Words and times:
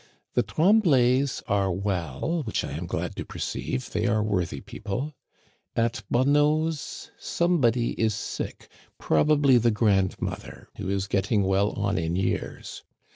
The 0.33 0.41
Tremblays 0.41 1.43
are 1.47 1.71
well, 1.71 2.41
which 2.41 2.63
I 2.63 2.71
am 2.71 2.87
glad 2.87 3.15
to 3.17 3.23
perceive; 3.23 3.91
they 3.91 4.07
are 4.07 4.23
worthy 4.23 4.59
people. 4.59 5.13
At 5.75 6.01
Bon 6.09 6.25
neau's 6.33 7.11
somebody 7.19 7.91
is 8.01 8.15
sick, 8.15 8.67
probably 8.97 9.59
the 9.59 9.69
grandmother, 9.69 10.69
who 10.77 10.89
is 10.89 11.05
getting 11.05 11.43
well 11.43 11.69
on 11.73 11.99
in 11.99 12.15
years. 12.15 12.81